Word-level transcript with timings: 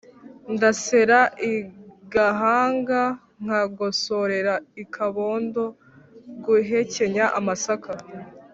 Ndasera 0.53 1.19
igahanga 1.53 3.01
nkagosorera 3.43 4.53
ikabondo-Guhekenya 4.83 7.25
amasaka. 7.41 7.91